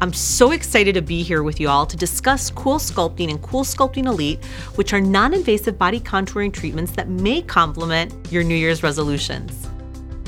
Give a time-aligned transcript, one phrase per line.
[0.00, 3.64] I'm so excited to be here with you all to discuss Cool Sculpting and Cool
[3.64, 4.44] Sculpting Elite,
[4.76, 9.68] which are non invasive body contouring treatments that may complement your New Year's resolutions.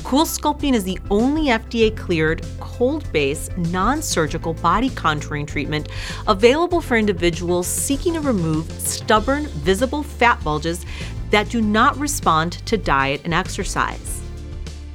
[0.03, 5.87] Cool Sculpting is the only FDA cleared, cold based, non surgical body contouring treatment
[6.27, 10.85] available for individuals seeking to remove stubborn, visible fat bulges
[11.29, 14.10] that do not respond to diet and exercise.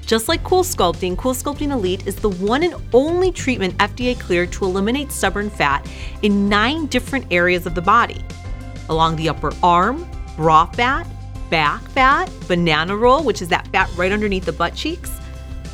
[0.06, 4.52] Just like Cool Sculpting, Cool Sculpting Elite is the one and only treatment FDA cleared
[4.52, 5.84] to eliminate stubborn fat
[6.22, 8.24] in nine different areas of the body.
[8.88, 11.08] Along the upper arm, bra fat,
[11.50, 15.10] back fat, banana roll, which is that fat right underneath the butt cheeks,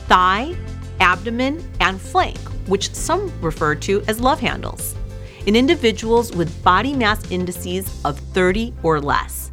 [0.06, 0.56] thigh,
[0.98, 2.38] abdomen, and flank,
[2.69, 4.94] which some refer to as love handles,
[5.44, 9.50] in individuals with body mass indices of 30 or less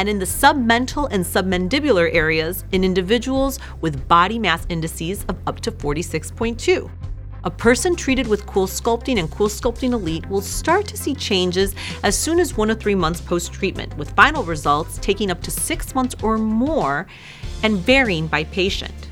[0.00, 5.60] and in the submental and submandibular areas in individuals with body mass indices of up
[5.60, 6.90] to 46.2.
[7.44, 11.74] A person treated with Cool Sculpting and Cool Sculpting Elite will start to see changes
[12.02, 15.50] as soon as one to three months post treatment, with final results taking up to
[15.50, 17.06] six months or more
[17.62, 19.09] and varying by patient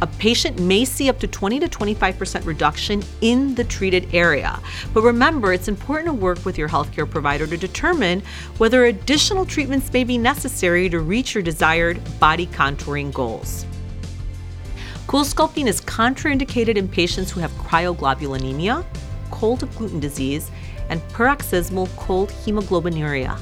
[0.00, 4.60] a patient may see up to 20 to 25% reduction in the treated area.
[4.94, 8.22] But remember, it's important to work with your healthcare provider to determine
[8.58, 13.66] whether additional treatments may be necessary to reach your desired body contouring goals.
[15.06, 18.84] Cool sculpting is contraindicated in patients who have cryoglobulinemia,
[19.30, 20.50] cold agglutinin disease,
[20.90, 23.38] and paroxysmal cold hemoglobinuria.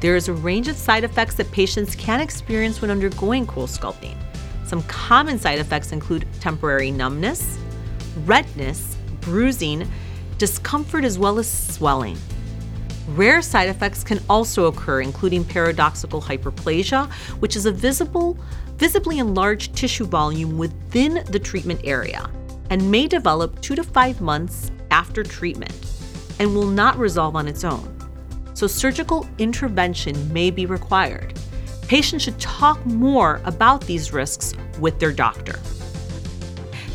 [0.00, 4.16] There is a range of side effects that patients can experience when undergoing cool sculpting.
[4.68, 7.58] Some common side effects include temporary numbness,
[8.26, 9.90] redness, bruising,
[10.36, 12.18] discomfort, as well as swelling.
[13.08, 17.10] Rare side effects can also occur, including paradoxical hyperplasia,
[17.40, 18.36] which is a visible,
[18.76, 22.30] visibly enlarged tissue volume within the treatment area
[22.68, 25.74] and may develop two to five months after treatment
[26.40, 27.94] and will not resolve on its own.
[28.52, 31.38] So, surgical intervention may be required
[31.88, 35.58] patients should talk more about these risks with their doctor.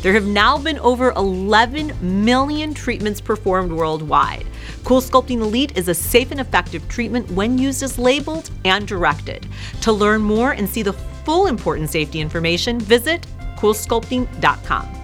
[0.00, 4.46] There have now been over 11 million treatments performed worldwide.
[4.84, 9.46] Cool Sculpting Elite is a safe and effective treatment when used as labeled and directed.
[9.82, 15.03] To learn more and see the full important safety information, visit coolsculpting.com.